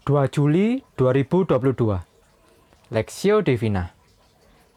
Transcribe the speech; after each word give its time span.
2 0.00 0.16
Juli 0.32 0.80
2022 0.96 1.60
Lexio 2.88 3.44
Divina 3.44 3.92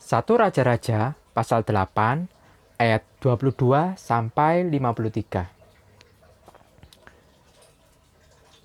1 0.03 0.19
Raja-Raja 0.19 1.15
pasal 1.31 1.63
8 1.63 2.27
ayat 2.75 3.07
22 3.23 3.95
sampai 3.95 4.67
53 4.67 5.47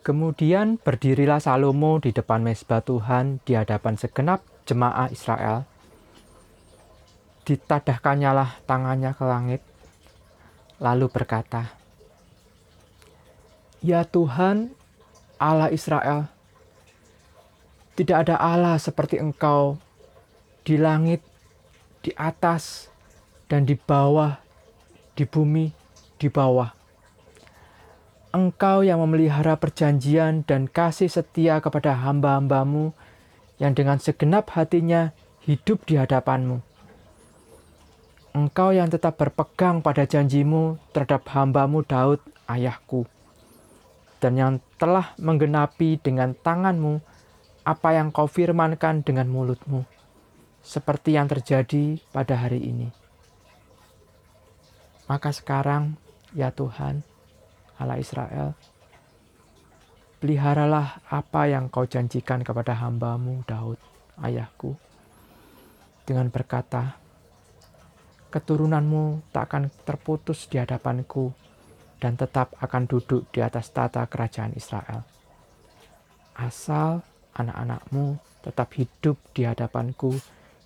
Kemudian 0.03 0.83
berdirilah 0.83 1.39
Salomo 1.39 2.03
di 2.03 2.11
depan 2.11 2.43
mesbah 2.43 2.83
Tuhan 2.83 3.39
di 3.47 3.55
hadapan 3.55 3.95
segenap 3.95 4.43
jemaah 4.67 5.15
Israel. 5.15 5.63
Ditadahkannya 7.47 8.31
lah 8.35 8.59
tangannya 8.67 9.15
ke 9.15 9.25
langit, 9.29 9.63
lalu 10.83 11.07
berkata, 11.13 11.71
Ya 13.85 14.09
Tuhan, 14.09 14.73
Allah 15.37 15.69
Israel, 15.71 16.33
tidak 17.99 18.31
ada 18.31 18.39
Allah 18.39 18.79
seperti 18.79 19.19
Engkau 19.19 19.75
di 20.63 20.79
langit, 20.79 21.19
di 21.99 22.15
atas, 22.15 22.87
dan 23.51 23.67
di 23.67 23.75
bawah, 23.75 24.39
di 25.19 25.27
bumi, 25.27 25.75
di 26.15 26.31
bawah. 26.31 26.71
Engkau 28.31 28.87
yang 28.87 29.03
memelihara 29.03 29.59
perjanjian 29.59 30.47
dan 30.47 30.71
kasih 30.71 31.11
setia 31.11 31.59
kepada 31.59 31.99
hamba-hambamu 31.99 32.95
yang 33.59 33.75
dengan 33.75 33.99
segenap 33.99 34.55
hatinya 34.55 35.11
hidup 35.43 35.83
di 35.83 35.99
hadapanmu. 35.99 36.63
Engkau 38.39 38.71
yang 38.71 38.87
tetap 38.87 39.19
berpegang 39.19 39.83
pada 39.83 40.07
janjimu 40.07 40.79
terhadap 40.95 41.27
hambamu 41.35 41.83
Daud, 41.83 42.23
ayahku, 42.47 43.11
dan 44.23 44.39
yang 44.39 44.55
telah 44.79 45.19
menggenapi 45.19 45.99
dengan 45.99 46.39
tanganmu 46.39 47.18
apa 47.69 47.93
yang 47.93 48.09
kau 48.09 48.25
firmankan 48.25 49.05
dengan 49.05 49.29
mulutmu, 49.29 49.85
seperti 50.65 51.21
yang 51.21 51.29
terjadi 51.29 52.01
pada 52.09 52.41
hari 52.41 52.65
ini. 52.65 52.89
Maka 55.05 55.37
sekarang, 55.37 56.01
ya 56.33 56.49
Tuhan, 56.49 57.05
Allah 57.77 58.01
Israel, 58.01 58.57
peliharalah 60.17 61.05
apa 61.13 61.45
yang 61.45 61.69
kau 61.69 61.85
janjikan 61.85 62.41
kepada 62.41 62.73
hambamu 62.73 63.45
Daud, 63.45 63.77
ayahku, 64.25 64.73
dengan 66.09 66.33
berkata, 66.33 66.97
keturunanmu 68.33 69.29
tak 69.29 69.53
akan 69.53 69.69
terputus 69.85 70.49
di 70.49 70.57
hadapanku 70.57 71.37
dan 72.01 72.17
tetap 72.17 72.57
akan 72.65 72.89
duduk 72.89 73.29
di 73.29 73.45
atas 73.45 73.69
tata 73.77 74.09
kerajaan 74.09 74.57
Israel. 74.57 75.05
Asal 76.33 77.05
anak-anakmu 77.39 78.19
tetap 78.43 78.75
hidup 78.75 79.17
di 79.33 79.47
hadapanku 79.47 80.19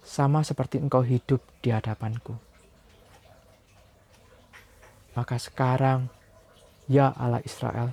sama 0.02 0.42
seperti 0.42 0.82
engkau 0.82 1.04
hidup 1.06 1.38
di 1.62 1.70
hadapanku. 1.70 2.34
Maka 5.12 5.36
sekarang, 5.36 6.08
ya 6.88 7.12
Allah 7.12 7.44
Israel, 7.44 7.92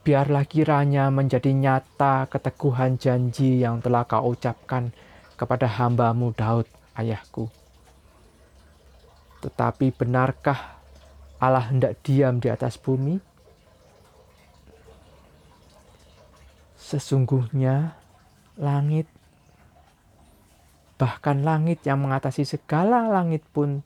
biarlah 0.00 0.48
kiranya 0.48 1.12
menjadi 1.12 1.52
nyata 1.52 2.26
keteguhan 2.32 2.96
janji 2.96 3.60
yang 3.60 3.84
telah 3.84 4.08
kau 4.08 4.32
ucapkan 4.32 4.96
kepada 5.36 5.68
hambamu 5.68 6.32
Daud, 6.32 6.64
ayahku. 6.96 7.52
Tetapi 9.44 9.92
benarkah 9.92 10.80
Allah 11.36 11.68
hendak 11.68 12.00
diam 12.00 12.40
di 12.40 12.48
atas 12.48 12.80
bumi? 12.80 13.33
Sesungguhnya 16.84 17.96
langit, 18.60 19.08
bahkan 21.00 21.40
langit 21.40 21.80
yang 21.88 22.04
mengatasi 22.04 22.44
segala 22.44 23.08
langit 23.08 23.40
pun 23.56 23.80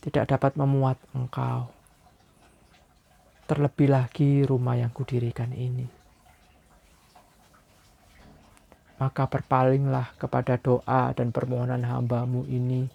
tidak 0.00 0.32
dapat 0.32 0.56
memuat 0.56 0.96
engkau. 1.12 1.68
Terlebih 3.44 3.92
lagi 3.92 4.40
rumah 4.48 4.72
yang 4.80 4.88
kudirikan 4.88 5.52
ini. 5.52 5.84
Maka 8.96 9.28
berpalinglah 9.28 10.16
kepada 10.16 10.56
doa 10.56 11.12
dan 11.12 11.36
permohonan 11.36 11.84
hambamu 11.84 12.48
ini, 12.48 12.88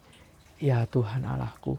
ya 0.58 0.90
Tuhan 0.90 1.22
Allahku. 1.22 1.78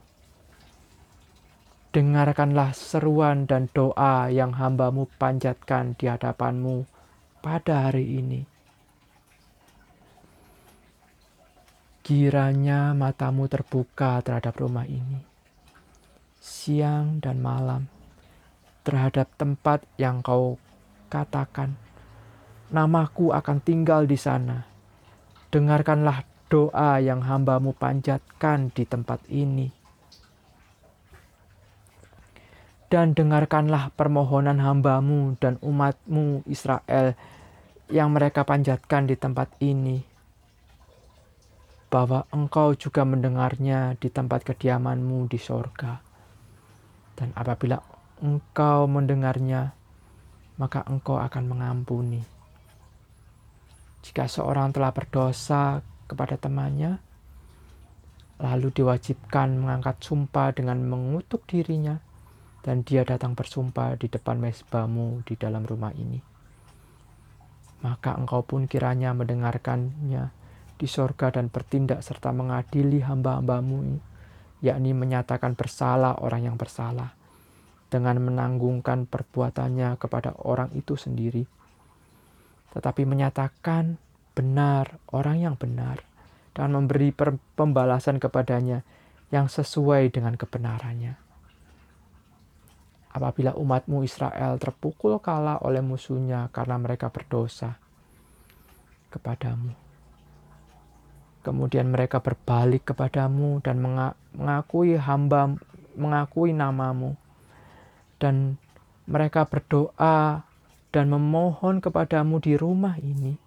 Dengarkanlah 1.90 2.78
seruan 2.78 3.50
dan 3.50 3.66
doa 3.74 4.30
yang 4.30 4.54
hambamu 4.54 5.10
panjatkan 5.18 5.98
di 5.98 6.06
hadapanmu 6.06 6.95
pada 7.46 7.86
hari 7.86 8.18
ini. 8.18 8.42
Kiranya 12.02 12.90
matamu 12.90 13.46
terbuka 13.46 14.18
terhadap 14.18 14.58
rumah 14.58 14.82
ini, 14.82 15.22
siang 16.42 17.22
dan 17.22 17.38
malam, 17.38 17.86
terhadap 18.82 19.30
tempat 19.38 19.86
yang 19.94 20.26
kau 20.26 20.58
katakan, 21.06 21.78
namaku 22.74 23.30
akan 23.30 23.62
tinggal 23.62 24.10
di 24.10 24.18
sana. 24.18 24.66
Dengarkanlah 25.54 26.26
doa 26.50 26.98
yang 26.98 27.22
hambamu 27.22 27.78
panjatkan 27.78 28.74
di 28.74 28.82
tempat 28.82 29.22
ini. 29.30 29.70
Dan 32.86 33.14
dengarkanlah 33.14 33.94
permohonan 33.94 34.62
hambamu 34.62 35.38
dan 35.42 35.58
umatmu 35.58 36.46
Israel 36.46 37.14
yang 37.86 38.10
mereka 38.10 38.42
panjatkan 38.42 39.06
di 39.06 39.14
tempat 39.14 39.62
ini, 39.62 40.02
bahwa 41.86 42.26
engkau 42.34 42.74
juga 42.74 43.06
mendengarnya 43.06 43.94
di 44.02 44.10
tempat 44.10 44.42
kediamanmu 44.42 45.30
di 45.30 45.38
sorga. 45.38 46.02
Dan 47.14 47.30
apabila 47.38 47.78
engkau 48.18 48.90
mendengarnya, 48.90 49.70
maka 50.58 50.82
engkau 50.90 51.22
akan 51.22 51.44
mengampuni. 51.46 52.26
Jika 54.02 54.26
seorang 54.26 54.74
telah 54.74 54.90
berdosa 54.90 55.78
kepada 56.10 56.34
temannya, 56.34 56.98
lalu 58.42 58.68
diwajibkan 58.74 59.62
mengangkat 59.62 60.02
sumpah 60.02 60.50
dengan 60.50 60.82
mengutuk 60.82 61.46
dirinya, 61.46 62.02
dan 62.66 62.82
dia 62.82 63.06
datang 63.06 63.38
bersumpah 63.38 63.94
di 63.94 64.10
depan 64.10 64.42
mesbamu 64.42 65.22
di 65.22 65.38
dalam 65.38 65.62
rumah 65.62 65.94
ini 65.94 66.35
maka 67.84 68.16
engkau 68.16 68.40
pun 68.46 68.64
kiranya 68.64 69.12
mendengarkannya 69.12 70.32
di 70.76 70.86
sorga 70.88 71.32
dan 71.32 71.48
bertindak 71.48 72.00
serta 72.00 72.32
mengadili 72.32 73.00
hamba-hambamu, 73.00 74.00
yakni 74.60 74.92
menyatakan 74.92 75.56
bersalah 75.56 76.20
orang 76.20 76.48
yang 76.48 76.56
bersalah, 76.56 77.16
dengan 77.88 78.20
menanggungkan 78.20 79.08
perbuatannya 79.08 79.96
kepada 79.96 80.36
orang 80.44 80.72
itu 80.76 80.96
sendiri, 80.96 81.44
tetapi 82.76 83.08
menyatakan 83.08 83.96
benar 84.36 85.00
orang 85.12 85.40
yang 85.40 85.56
benar, 85.56 86.04
dan 86.52 86.72
memberi 86.72 87.12
pembalasan 87.56 88.20
kepadanya 88.20 88.84
yang 89.32 89.48
sesuai 89.48 90.12
dengan 90.12 90.36
kebenarannya 90.36 91.25
apabila 93.16 93.56
umatmu 93.56 94.04
Israel 94.04 94.60
terpukul 94.60 95.16
kalah 95.24 95.64
oleh 95.64 95.80
musuhnya 95.80 96.52
karena 96.52 96.76
mereka 96.76 97.08
berdosa 97.08 97.80
kepadamu. 99.08 99.72
Kemudian 101.40 101.88
mereka 101.88 102.20
berbalik 102.20 102.92
kepadamu 102.92 103.64
dan 103.64 103.80
mengakui 104.36 105.00
hamba, 105.00 105.56
mengakui 105.96 106.52
namamu. 106.52 107.16
Dan 108.20 108.60
mereka 109.08 109.48
berdoa 109.48 110.44
dan 110.92 111.06
memohon 111.08 111.80
kepadamu 111.80 112.36
di 112.42 112.52
rumah 112.52 113.00
ini. 113.00 113.40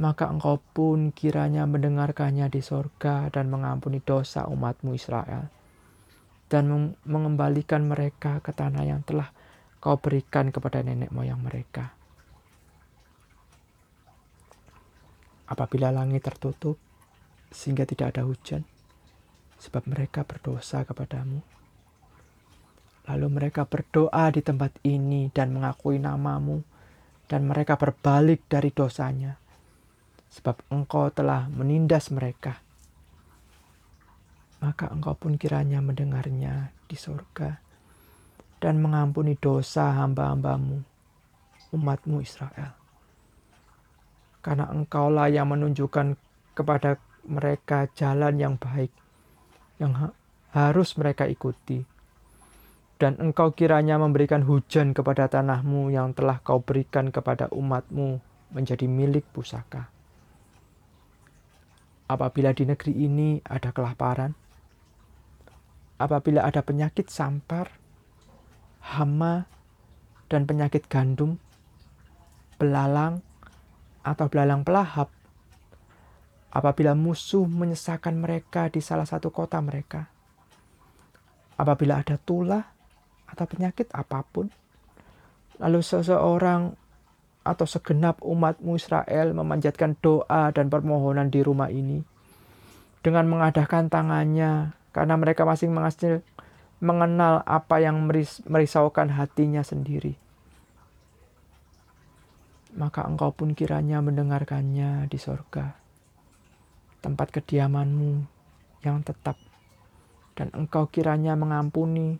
Maka 0.00 0.32
engkau 0.32 0.56
pun 0.72 1.12
kiranya 1.12 1.68
mendengarkannya 1.68 2.48
di 2.48 2.64
sorga 2.64 3.28
dan 3.28 3.52
mengampuni 3.52 4.00
dosa 4.00 4.48
umatmu 4.48 4.96
Israel 4.96 5.59
dan 6.50 6.98
mengembalikan 7.06 7.86
mereka 7.86 8.42
ke 8.42 8.50
tanah 8.50 8.82
yang 8.82 9.06
telah 9.06 9.30
kau 9.78 9.94
berikan 10.02 10.50
kepada 10.50 10.82
nenek 10.82 11.14
moyang 11.14 11.38
mereka. 11.38 11.94
Apabila 15.46 15.94
langit 15.94 16.26
tertutup 16.26 16.74
sehingga 17.54 17.86
tidak 17.86 18.18
ada 18.18 18.26
hujan, 18.26 18.66
sebab 19.62 19.86
mereka 19.86 20.26
berdosa 20.26 20.82
kepadamu. 20.82 21.38
Lalu 23.06 23.26
mereka 23.30 23.66
berdoa 23.66 24.30
di 24.30 24.42
tempat 24.42 24.74
ini 24.86 25.30
dan 25.30 25.54
mengakui 25.54 26.02
namamu, 26.02 26.62
dan 27.30 27.46
mereka 27.46 27.78
berbalik 27.78 28.46
dari 28.50 28.70
dosanya, 28.70 29.38
sebab 30.30 30.66
engkau 30.70 31.10
telah 31.10 31.46
menindas 31.50 32.10
mereka 32.14 32.69
maka 34.60 34.92
engkau 34.92 35.16
pun 35.16 35.40
kiranya 35.40 35.80
mendengarnya 35.80 36.72
di 36.84 36.96
surga 36.96 37.60
dan 38.60 38.76
mengampuni 38.84 39.40
dosa 39.40 39.96
hamba-hambamu 39.96 40.84
umatmu 41.72 42.20
Israel. 42.20 42.76
Karena 44.44 44.68
engkaulah 44.68 45.32
yang 45.32 45.48
menunjukkan 45.48 46.16
kepada 46.56 47.00
mereka 47.24 47.88
jalan 47.96 48.36
yang 48.40 48.54
baik, 48.56 48.92
yang 49.80 49.92
ha 49.96 50.08
harus 50.50 50.96
mereka 50.98 51.24
ikuti. 51.30 51.84
Dan 53.00 53.16
engkau 53.16 53.56
kiranya 53.56 53.96
memberikan 53.96 54.44
hujan 54.44 54.92
kepada 54.92 55.24
tanahmu 55.24 55.88
yang 55.88 56.12
telah 56.12 56.36
kau 56.44 56.60
berikan 56.60 57.08
kepada 57.08 57.48
umatmu 57.48 58.20
menjadi 58.52 58.84
milik 58.84 59.24
pusaka. 59.32 59.88
Apabila 62.10 62.52
di 62.52 62.68
negeri 62.68 62.92
ini 63.06 63.40
ada 63.40 63.72
kelaparan, 63.72 64.36
apabila 66.00 66.48
ada 66.48 66.64
penyakit 66.64 67.12
sampar, 67.12 67.68
hama, 68.80 69.44
dan 70.32 70.48
penyakit 70.48 70.88
gandum, 70.88 71.36
belalang, 72.56 73.20
atau 74.00 74.32
belalang 74.32 74.64
pelahap, 74.64 75.12
apabila 76.56 76.96
musuh 76.96 77.44
menyesakan 77.44 78.24
mereka 78.24 78.72
di 78.72 78.80
salah 78.80 79.04
satu 79.04 79.28
kota 79.28 79.60
mereka, 79.60 80.08
apabila 81.60 82.00
ada 82.00 82.16
tulah 82.16 82.64
atau 83.28 83.44
penyakit 83.44 83.92
apa 83.92 84.24
pun, 84.24 84.48
lalu 85.60 85.84
seseorang 85.84 86.72
atau 87.44 87.66
segenap 87.68 88.24
umatmu 88.24 88.80
Israel 88.80 89.36
memanjatkan 89.36 90.00
doa 90.00 90.48
dan 90.56 90.72
permohonan 90.72 91.28
di 91.28 91.44
rumah 91.44 91.68
ini 91.68 92.00
dengan 93.00 93.28
mengadakan 93.28 93.88
tangannya 93.88 94.79
karena 94.90 95.14
mereka 95.14 95.46
masing 95.46 95.70
masing 95.70 96.22
mengenal 96.80 97.44
apa 97.44 97.78
yang 97.78 98.00
merisaukan 98.48 99.12
hatinya 99.12 99.60
sendiri. 99.60 100.16
Maka 102.74 103.04
engkau 103.04 103.34
pun 103.34 103.52
kiranya 103.52 104.00
mendengarkannya 104.00 105.10
di 105.10 105.18
sorga, 105.18 105.76
tempat 107.04 107.34
kediamanmu 107.34 108.24
yang 108.86 109.02
tetap, 109.04 109.36
dan 110.38 110.48
engkau 110.56 110.88
kiranya 110.88 111.36
mengampuni, 111.36 112.16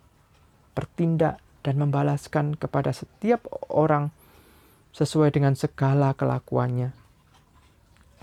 bertindak, 0.77 1.41
dan 1.65 1.79
membalaskan 1.79 2.59
kepada 2.59 2.91
setiap 2.91 3.47
orang 3.71 4.11
sesuai 4.91 5.31
dengan 5.31 5.55
segala 5.55 6.11
kelakuannya, 6.13 6.91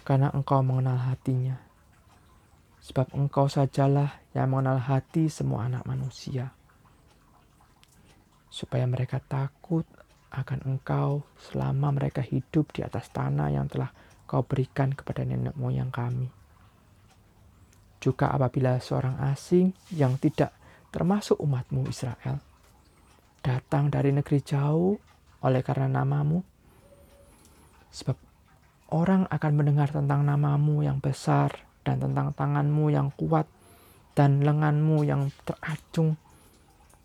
karena 0.04 0.28
engkau 0.36 0.60
mengenal 0.60 1.00
hatinya 1.00 1.67
sebab 2.88 3.12
engkau 3.12 3.52
sajalah 3.52 4.16
yang 4.32 4.48
mengenal 4.48 4.80
hati 4.80 5.28
semua 5.28 5.68
anak 5.68 5.84
manusia. 5.84 6.56
Supaya 8.48 8.88
mereka 8.88 9.20
takut 9.20 9.84
akan 10.32 10.64
engkau 10.64 11.20
selama 11.36 11.92
mereka 11.92 12.24
hidup 12.24 12.72
di 12.72 12.80
atas 12.80 13.12
tanah 13.12 13.52
yang 13.52 13.68
telah 13.68 13.92
kau 14.24 14.40
berikan 14.40 14.96
kepada 14.96 15.20
nenek 15.20 15.52
moyang 15.52 15.92
kami. 15.92 16.32
Juga 18.00 18.32
apabila 18.32 18.80
seorang 18.80 19.20
asing 19.28 19.76
yang 19.92 20.16
tidak 20.16 20.56
termasuk 20.88 21.36
umatmu 21.36 21.84
Israel 21.92 22.40
datang 23.44 23.92
dari 23.92 24.16
negeri 24.16 24.40
jauh 24.40 24.96
oleh 25.44 25.60
karena 25.60 26.00
namamu, 26.00 26.40
sebab 27.92 28.16
orang 28.96 29.28
akan 29.28 29.52
mendengar 29.52 29.92
tentang 29.92 30.24
namamu 30.24 30.80
yang 30.80 31.04
besar 31.04 31.67
dan 31.88 32.04
tentang 32.04 32.36
tanganmu 32.36 32.92
yang 32.92 33.08
kuat 33.16 33.48
dan 34.12 34.44
lenganmu 34.44 35.08
yang 35.08 35.32
teracung. 35.48 36.20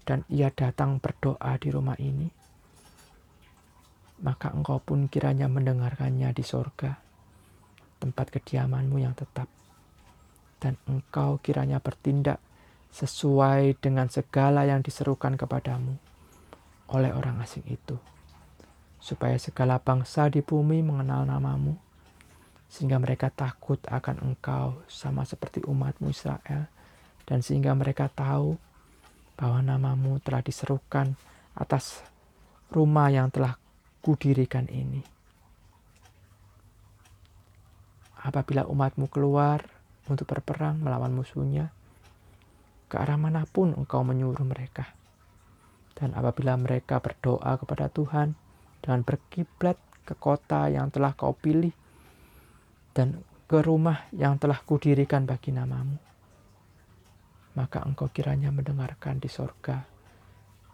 Dan 0.04 0.28
ia 0.28 0.52
datang 0.52 1.00
berdoa 1.00 1.56
di 1.56 1.72
rumah 1.72 1.96
ini, 1.96 2.28
maka 4.20 4.52
engkau 4.52 4.84
pun 4.84 5.08
kiranya 5.08 5.48
mendengarkannya 5.48 6.36
di 6.36 6.44
sorga, 6.44 7.00
tempat 8.04 8.28
kediamanmu 8.36 9.00
yang 9.00 9.16
tetap. 9.16 9.48
Dan 10.60 10.76
engkau 10.92 11.40
kiranya 11.40 11.80
bertindak 11.80 12.44
sesuai 12.92 13.80
dengan 13.80 14.12
segala 14.12 14.68
yang 14.68 14.84
diserukan 14.84 15.40
kepadamu 15.40 15.96
oleh 16.92 17.16
orang 17.16 17.40
asing 17.40 17.64
itu, 17.72 17.96
supaya 19.00 19.40
segala 19.40 19.80
bangsa 19.80 20.28
di 20.28 20.44
bumi 20.44 20.84
mengenal 20.84 21.24
namamu, 21.24 21.80
sehingga 22.74 22.98
mereka 22.98 23.30
takut 23.30 23.78
akan 23.86 24.34
engkau 24.34 24.82
sama 24.90 25.30
seperti 25.30 25.62
umatmu 25.62 26.10
Israel 26.10 26.66
dan 27.30 27.46
sehingga 27.46 27.78
mereka 27.78 28.10
tahu 28.10 28.58
bahwa 29.38 29.62
namamu 29.62 30.18
telah 30.26 30.42
diserukan 30.42 31.14
atas 31.54 32.02
rumah 32.74 33.14
yang 33.14 33.30
telah 33.30 33.62
kudirikan 34.02 34.66
ini. 34.74 35.06
Apabila 38.26 38.66
umatmu 38.66 39.06
keluar 39.06 39.62
untuk 40.10 40.26
berperang 40.26 40.82
melawan 40.82 41.14
musuhnya, 41.14 41.70
ke 42.90 42.98
arah 42.98 43.22
mana 43.22 43.46
pun 43.46 43.78
engkau 43.78 44.02
menyuruh 44.02 44.50
mereka. 44.50 44.98
Dan 45.94 46.18
apabila 46.18 46.58
mereka 46.58 46.98
berdoa 46.98 47.54
kepada 47.62 47.86
Tuhan 47.94 48.34
dengan 48.82 49.06
berkiblat 49.06 49.78
ke 50.10 50.18
kota 50.18 50.74
yang 50.74 50.90
telah 50.90 51.14
kau 51.14 51.38
pilih 51.38 51.83
dan 52.94 53.26
ke 53.50 53.60
rumah 53.60 54.08
yang 54.14 54.40
telah 54.40 54.62
kudirikan 54.64 55.26
bagi 55.28 55.52
namamu. 55.52 55.98
Maka 57.54 57.86
engkau 57.86 58.10
kiranya 58.10 58.50
mendengarkan 58.50 59.22
di 59.22 59.30
sorga 59.30 59.94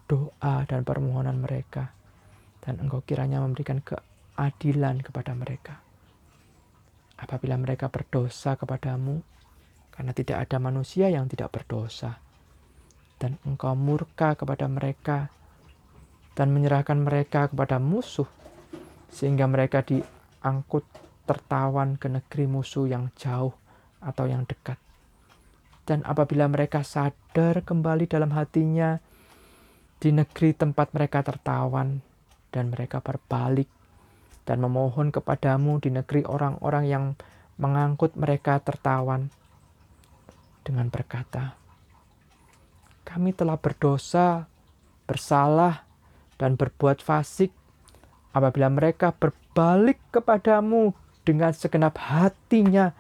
doa 0.10 0.66
dan 0.66 0.82
permohonan 0.82 1.38
mereka, 1.38 1.94
dan 2.66 2.82
engkau 2.82 3.06
kiranya 3.06 3.46
memberikan 3.46 3.78
keadilan 3.86 5.06
kepada 5.06 5.38
mereka. 5.38 5.78
Apabila 7.22 7.54
mereka 7.62 7.94
berdosa 7.94 8.58
kepadamu, 8.58 9.22
karena 9.94 10.12
tidak 10.18 10.50
ada 10.50 10.58
manusia 10.58 11.14
yang 11.14 11.30
tidak 11.30 11.54
berdosa, 11.54 12.18
dan 13.22 13.38
engkau 13.46 13.78
murka 13.78 14.34
kepada 14.34 14.66
mereka 14.66 15.30
dan 16.34 16.56
menyerahkan 16.58 16.98
mereka 16.98 17.52
kepada 17.54 17.78
musuh, 17.78 18.28
sehingga 19.14 19.46
mereka 19.46 19.86
diangkut 19.86 20.88
tertawan 21.30 22.02
ke 22.02 22.10
negeri 22.10 22.50
musuh 22.50 22.90
yang 22.90 23.14
jauh 23.14 23.54
atau 24.02 24.26
yang 24.26 24.50
dekat. 24.50 24.82
Dan 25.86 26.02
apabila 26.02 26.50
mereka 26.50 26.82
sadar 26.82 27.62
kembali 27.62 28.10
dalam 28.10 28.34
hatinya 28.34 28.98
di 30.02 30.10
negeri 30.10 30.58
tempat 30.58 30.90
mereka 30.98 31.22
tertawan 31.22 32.02
dan 32.50 32.74
mereka 32.74 32.98
berbalik 32.98 33.70
dan 34.50 34.66
memohon 34.66 35.14
kepadamu 35.14 35.78
di 35.78 35.94
negeri 35.94 36.26
orang-orang 36.26 36.86
yang 36.90 37.06
mengangkut 37.62 38.18
mereka 38.18 38.58
tertawan 38.58 39.30
dengan 40.66 40.90
berkata, 40.90 41.54
kami 43.06 43.34
telah 43.34 43.58
berdosa, 43.58 44.50
bersalah, 45.06 45.86
dan 46.40 46.56
berbuat 46.56 47.04
fasik 47.04 47.52
apabila 48.32 48.72
mereka 48.72 49.12
berbalik 49.12 50.00
kepadamu 50.14 50.96
dengan 51.24 51.52
segenap 51.52 51.98
hatinya 52.00 52.96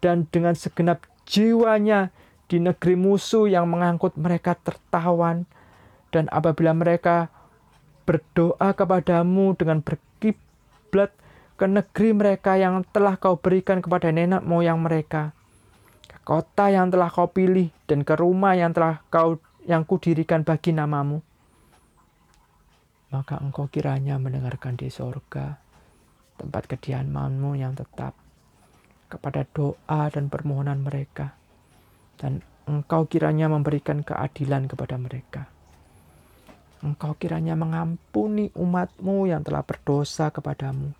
dan 0.00 0.28
dengan 0.32 0.56
segenap 0.56 1.04
jiwanya 1.28 2.10
di 2.50 2.58
negeri 2.58 2.98
musuh 2.98 3.46
yang 3.46 3.70
mengangkut 3.70 4.16
mereka 4.18 4.58
tertawan. 4.58 5.46
Dan 6.10 6.26
apabila 6.34 6.74
mereka 6.74 7.30
berdoa 8.10 8.74
kepadamu 8.74 9.54
dengan 9.54 9.78
berkiblat 9.86 11.14
ke 11.54 11.66
negeri 11.68 12.10
mereka 12.10 12.58
yang 12.58 12.82
telah 12.88 13.14
kau 13.20 13.38
berikan 13.38 13.78
kepada 13.78 14.10
nenek 14.10 14.42
moyang 14.42 14.82
mereka 14.82 15.36
ke 16.10 16.18
kota 16.26 16.74
yang 16.74 16.90
telah 16.90 17.06
kau 17.06 17.30
pilih 17.30 17.70
dan 17.84 18.02
ke 18.02 18.18
rumah 18.18 18.58
yang 18.58 18.74
telah 18.74 19.04
kau 19.12 19.38
yang 19.68 19.86
kudirikan 19.86 20.42
bagi 20.42 20.74
namamu 20.74 21.22
maka 23.14 23.38
engkau 23.38 23.68
kiranya 23.68 24.16
mendengarkan 24.16 24.74
di 24.74 24.88
sorga 24.88 25.60
tempat 26.40 26.64
kediamanmu 26.64 27.60
yang 27.60 27.76
tetap, 27.76 28.16
kepada 29.12 29.44
doa 29.52 30.08
dan 30.08 30.32
permohonan 30.32 30.80
mereka, 30.80 31.36
dan 32.16 32.40
engkau 32.64 33.04
kiranya 33.04 33.52
memberikan 33.52 34.00
keadilan 34.00 34.64
kepada 34.64 34.96
mereka. 34.96 35.52
Engkau 36.80 37.12
kiranya 37.20 37.52
mengampuni 37.60 38.48
umatmu 38.56 39.28
yang 39.28 39.44
telah 39.44 39.60
berdosa 39.60 40.32
kepadamu, 40.32 40.96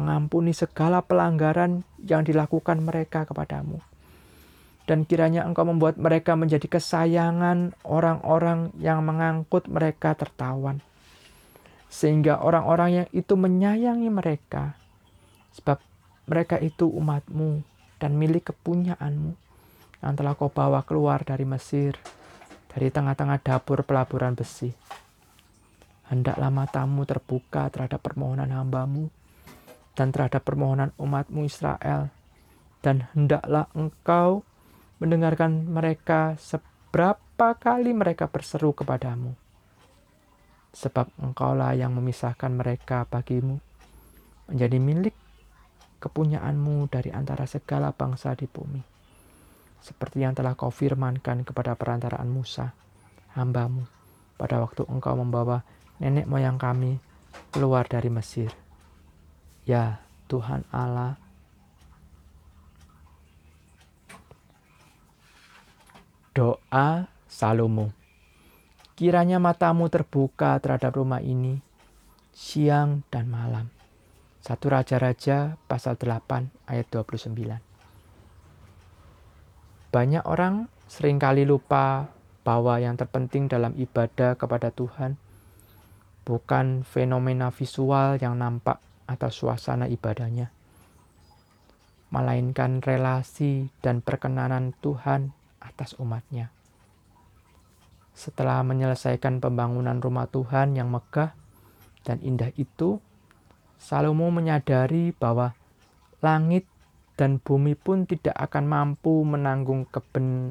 mengampuni 0.00 0.56
segala 0.56 1.04
pelanggaran 1.04 1.84
yang 2.00 2.24
dilakukan 2.24 2.80
mereka 2.80 3.28
kepadamu. 3.28 3.84
Dan 4.88 5.04
kiranya 5.04 5.44
engkau 5.44 5.68
membuat 5.68 6.00
mereka 6.00 6.32
menjadi 6.32 6.64
kesayangan 6.64 7.76
orang-orang 7.84 8.72
yang 8.80 9.04
mengangkut 9.04 9.68
mereka 9.68 10.16
tertawan 10.16 10.80
sehingga 11.88 12.44
orang-orang 12.44 12.90
yang 13.04 13.08
itu 13.16 13.34
menyayangi 13.34 14.08
mereka 14.12 14.76
sebab 15.56 15.80
mereka 16.28 16.60
itu 16.60 16.84
umatmu 16.88 17.64
dan 17.96 18.14
milik 18.14 18.52
kepunyaanmu 18.52 19.32
yang 19.98 20.12
telah 20.14 20.36
kau 20.36 20.52
bawa 20.52 20.84
keluar 20.84 21.24
dari 21.24 21.48
Mesir 21.48 21.96
dari 22.68 22.92
tengah-tengah 22.92 23.40
dapur 23.40 23.82
pelaburan 23.82 24.36
besi 24.36 24.70
hendaklah 26.08 26.48
matamu 26.52 27.04
terbuka 27.04 27.68
terhadap 27.72 28.00
permohonan 28.00 28.52
hambamu 28.52 29.12
dan 29.98 30.14
terhadap 30.14 30.46
permohonan 30.46 30.94
umatmu 30.94 31.42
Israel. 31.42 32.14
Dan 32.78 33.10
hendaklah 33.10 33.66
engkau 33.74 34.46
mendengarkan 35.02 35.66
mereka 35.66 36.38
seberapa 36.38 37.58
kali 37.58 37.90
mereka 37.90 38.30
berseru 38.30 38.70
kepadamu. 38.70 39.34
Sebab 40.72 41.08
engkaulah 41.20 41.72
yang 41.74 41.96
memisahkan 41.96 42.52
mereka 42.52 43.08
bagimu, 43.08 43.58
menjadi 44.48 44.78
milik 44.80 45.16
kepunyaanmu 45.98 46.86
dari 46.88 47.10
antara 47.10 47.44
segala 47.44 47.90
bangsa 47.90 48.32
di 48.38 48.46
bumi. 48.46 48.80
Seperti 49.82 50.22
yang 50.22 50.34
telah 50.34 50.54
kau 50.58 50.70
firmankan 50.70 51.46
kepada 51.46 51.74
perantaraan 51.74 52.30
Musa, 52.30 52.74
hambamu, 53.34 53.86
pada 54.38 54.62
waktu 54.62 54.86
engkau 54.86 55.18
membawa 55.18 55.62
nenek 55.98 56.26
moyang 56.30 56.58
kami 56.58 57.02
keluar 57.50 57.86
dari 57.86 58.10
Mesir. 58.10 58.54
Ya 59.66 60.00
Tuhan 60.30 60.64
Allah, 60.70 61.18
doa 66.32 67.10
Salomo. 67.26 67.97
Kiranya 68.98 69.38
matamu 69.38 69.86
terbuka 69.86 70.58
terhadap 70.58 70.98
rumah 70.98 71.22
ini 71.22 71.62
siang 72.34 73.06
dan 73.14 73.30
malam. 73.30 73.70
Satu 74.42 74.74
Raja-Raja 74.74 75.54
pasal 75.70 75.94
8 75.94 76.66
ayat 76.66 76.90
29. 76.90 77.30
Banyak 79.94 80.26
orang 80.26 80.66
sering 80.90 81.22
kali 81.22 81.46
lupa 81.46 82.10
bahwa 82.42 82.82
yang 82.82 82.98
terpenting 82.98 83.46
dalam 83.46 83.70
ibadah 83.78 84.34
kepada 84.34 84.74
Tuhan 84.74 85.14
bukan 86.26 86.82
fenomena 86.82 87.54
visual 87.54 88.18
yang 88.18 88.34
nampak 88.34 88.82
atau 89.06 89.30
suasana 89.30 89.86
ibadahnya, 89.86 90.50
melainkan 92.10 92.82
relasi 92.82 93.70
dan 93.78 94.02
perkenanan 94.02 94.74
Tuhan 94.82 95.30
atas 95.62 95.94
umatnya. 96.02 96.57
Setelah 98.18 98.66
menyelesaikan 98.66 99.38
pembangunan 99.38 100.02
rumah 100.02 100.26
Tuhan 100.26 100.74
yang 100.74 100.90
megah 100.90 101.38
dan 102.02 102.18
indah 102.18 102.50
itu, 102.58 102.98
Salomo 103.78 104.26
menyadari 104.34 105.14
bahwa 105.14 105.54
langit 106.18 106.66
dan 107.14 107.38
bumi 107.38 107.78
pun 107.78 108.10
tidak 108.10 108.34
akan 108.34 108.66
mampu 108.66 109.22
menanggung 109.22 109.86
keben, 109.86 110.50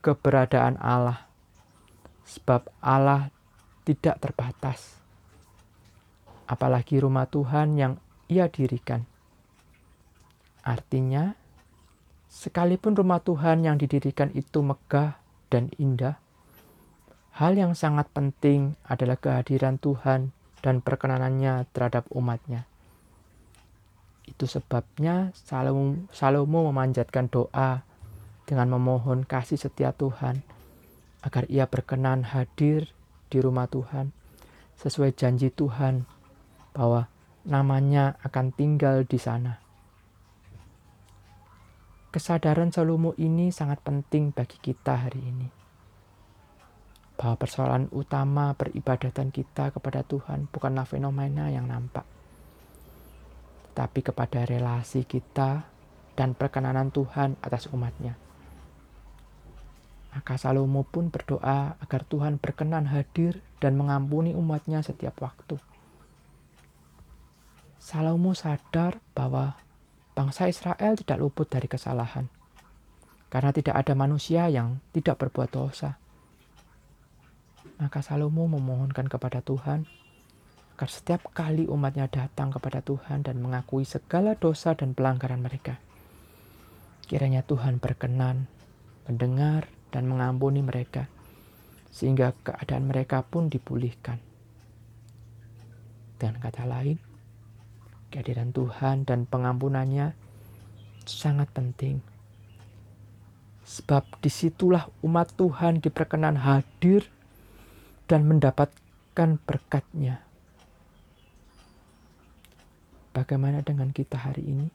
keberadaan 0.00 0.80
Allah, 0.80 1.28
sebab 2.24 2.64
Allah 2.80 3.28
tidak 3.84 4.16
terbatas 4.24 4.96
apalagi 6.46 7.02
rumah 7.02 7.26
Tuhan 7.26 7.74
yang 7.76 7.92
ia 8.30 8.46
dirikan. 8.46 9.02
Artinya, 10.62 11.34
sekalipun 12.30 12.94
rumah 12.94 13.22
Tuhan 13.22 13.66
yang 13.66 13.78
didirikan 13.78 14.34
itu 14.34 14.62
megah 14.62 15.18
dan 15.50 15.70
indah, 15.78 16.18
hal 17.36 17.52
yang 17.52 17.76
sangat 17.76 18.08
penting 18.16 18.80
adalah 18.88 19.20
kehadiran 19.20 19.76
Tuhan 19.76 20.32
dan 20.64 20.80
perkenanannya 20.80 21.68
terhadap 21.76 22.08
umatnya. 22.08 22.64
Itu 24.24 24.48
sebabnya 24.48 25.36
Salomo, 25.36 26.08
Salomo 26.16 26.64
memanjatkan 26.72 27.28
doa 27.28 27.84
dengan 28.48 28.72
memohon 28.72 29.28
kasih 29.28 29.60
setia 29.60 29.92
Tuhan 29.92 30.40
agar 31.20 31.44
ia 31.52 31.68
berkenan 31.68 32.24
hadir 32.24 32.88
di 33.28 33.38
rumah 33.44 33.68
Tuhan 33.68 34.16
sesuai 34.80 35.12
janji 35.12 35.52
Tuhan 35.52 36.08
bahwa 36.72 37.04
namanya 37.44 38.16
akan 38.24 38.48
tinggal 38.56 39.04
di 39.04 39.20
sana. 39.20 39.60
Kesadaran 42.16 42.72
Salomo 42.72 43.12
ini 43.20 43.52
sangat 43.52 43.84
penting 43.84 44.32
bagi 44.32 44.56
kita 44.56 45.04
hari 45.04 45.20
ini. 45.20 45.55
Bahwa 47.16 47.40
persoalan 47.40 47.88
utama 47.96 48.52
peribadatan 48.52 49.32
kita 49.32 49.72
kepada 49.72 50.04
Tuhan 50.04 50.52
bukanlah 50.52 50.84
fenomena 50.84 51.48
yang 51.48 51.64
nampak, 51.64 52.04
tapi 53.72 54.04
kepada 54.04 54.44
relasi 54.44 55.08
kita 55.08 55.64
dan 56.16 56.32
perkenanan 56.32 56.92
Tuhan 56.92 57.40
atas 57.40 57.68
umatnya. 57.72 58.16
Maka 60.16 60.40
Salomo 60.40 60.80
pun 60.80 61.12
berdoa 61.12 61.76
agar 61.76 62.00
Tuhan 62.08 62.40
berkenan 62.40 62.88
hadir 62.88 63.44
dan 63.60 63.76
mengampuni 63.76 64.32
umatnya 64.32 64.80
setiap 64.80 65.20
waktu. 65.20 65.60
Salomo 67.76 68.32
sadar 68.32 68.96
bahwa 69.12 69.60
bangsa 70.16 70.48
Israel 70.48 70.96
tidak 70.96 71.20
luput 71.20 71.52
dari 71.52 71.68
kesalahan. 71.68 72.32
Karena 73.28 73.52
tidak 73.52 73.76
ada 73.76 73.92
manusia 73.92 74.48
yang 74.48 74.80
tidak 74.96 75.20
berbuat 75.20 75.52
dosa. 75.52 76.00
Maka 77.76 78.00
Salomo 78.00 78.48
memohonkan 78.48 79.04
kepada 79.08 79.44
Tuhan 79.44 79.84
agar 80.76 80.88
setiap 80.92 81.32
kali 81.32 81.64
umatnya 81.68 82.08
datang 82.08 82.52
kepada 82.52 82.84
Tuhan 82.84 83.24
dan 83.24 83.40
mengakui 83.40 83.88
segala 83.88 84.36
dosa 84.36 84.76
dan 84.76 84.92
pelanggaran 84.92 85.40
mereka. 85.40 85.80
Kiranya 87.08 87.40
Tuhan 87.44 87.80
berkenan 87.80 88.44
mendengar 89.08 89.72
dan 89.88 90.04
mengampuni 90.04 90.60
mereka 90.60 91.08
sehingga 91.88 92.36
keadaan 92.44 92.92
mereka 92.92 93.24
pun 93.24 93.48
dipulihkan. 93.48 94.20
Dengan 96.20 96.44
kata 96.44 96.68
lain, 96.68 97.00
kehadiran 98.12 98.52
Tuhan 98.52 99.08
dan 99.08 99.24
pengampunannya 99.24 100.12
sangat 101.08 101.48
penting. 101.56 102.04
Sebab 103.64 104.20
di 104.20 104.28
situlah 104.28 104.92
umat 105.00 105.32
Tuhan 105.40 105.80
diperkenan 105.80 106.36
hadir 106.36 107.08
dan 108.06 108.26
mendapatkan 108.26 109.38
berkatnya. 109.42 110.22
Bagaimana 113.10 113.62
dengan 113.66 113.90
kita 113.90 114.20
hari 114.20 114.44
ini? 114.46 114.68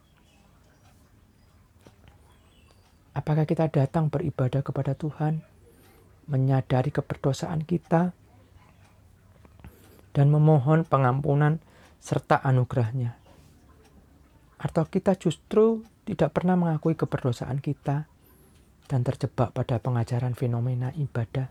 Apakah 3.12 3.44
kita 3.44 3.68
datang 3.68 4.08
beribadah 4.08 4.64
kepada 4.64 4.96
Tuhan, 4.96 5.44
menyadari 6.28 6.88
keberdosaan 6.88 7.64
kita, 7.68 8.16
dan 10.16 10.26
memohon 10.32 10.88
pengampunan 10.88 11.60
serta 12.00 12.40
anugerahnya? 12.40 13.16
Atau 14.56 14.88
kita 14.88 15.16
justru 15.20 15.84
tidak 16.08 16.34
pernah 16.34 16.56
mengakui 16.56 16.96
keberdosaan 16.96 17.60
kita 17.62 18.08
dan 18.90 19.00
terjebak 19.06 19.54
pada 19.54 19.78
pengajaran 19.78 20.34
fenomena 20.34 20.90
ibadah 20.96 21.46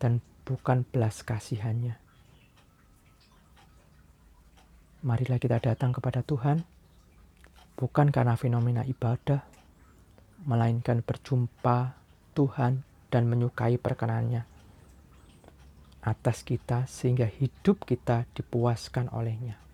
dan 0.00 0.24
bukan 0.46 0.86
belas 0.86 1.26
kasihannya. 1.26 1.98
Marilah 5.02 5.42
kita 5.42 5.58
datang 5.58 5.92
kepada 5.92 6.22
Tuhan 6.22 6.62
bukan 7.76 8.08
karena 8.08 8.38
fenomena 8.38 8.86
ibadah, 8.86 9.42
melainkan 10.48 11.04
berjumpa 11.04 11.98
Tuhan 12.32 12.86
dan 13.10 13.28
menyukai 13.28 13.76
perkenannya 13.76 14.46
atas 16.06 16.46
kita 16.46 16.86
sehingga 16.86 17.26
hidup 17.26 17.82
kita 17.82 18.30
dipuaskan 18.32 19.10
olehnya 19.10 19.66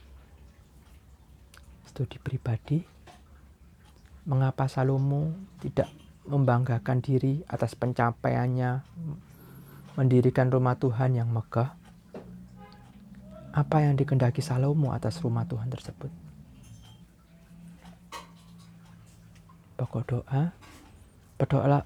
studi 1.92 2.16
pribadi, 2.16 2.80
mengapa 4.24 4.64
Salomo 4.64 5.28
tidak 5.60 5.92
membanggakan 6.24 7.04
diri 7.04 7.44
atas 7.44 7.76
pencapaiannya 7.76 8.80
mendirikan 9.96 10.48
rumah 10.48 10.76
Tuhan 10.80 11.12
yang 11.16 11.28
megah? 11.28 11.76
Apa 13.52 13.84
yang 13.84 14.00
dikendaki 14.00 14.40
Salomo 14.40 14.96
atas 14.96 15.20
rumah 15.20 15.44
Tuhan 15.44 15.68
tersebut? 15.68 16.08
Pokok 19.76 20.02
doa, 20.08 20.56
berdoalah 21.36 21.84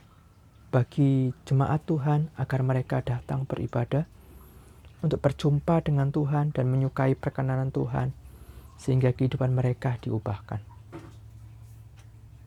bagi 0.70 1.34
jemaat 1.48 1.82
Tuhan 1.88 2.30
agar 2.38 2.60
mereka 2.62 3.02
datang 3.02 3.48
beribadah 3.48 4.06
untuk 5.02 5.18
berjumpa 5.18 5.82
dengan 5.82 6.14
Tuhan 6.14 6.54
dan 6.54 6.70
menyukai 6.70 7.18
perkenanan 7.18 7.74
Tuhan 7.74 8.14
sehingga 8.78 9.10
kehidupan 9.10 9.50
mereka 9.50 9.98
diubahkan. 10.04 10.75